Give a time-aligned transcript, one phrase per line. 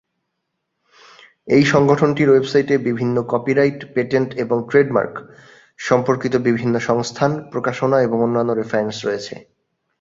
[1.47, 5.13] এই সংগঠনটির ওয়েবসাইটে বিভিন্ন কপিরাইট, পেটেন্ট এবং ট্রেডমার্ক
[5.79, 9.35] সম্পর্কিত বিভিন্ন সংস্থান, প্রকাশনা এবং অন্যান্য রেফারেন্স রয়েছে।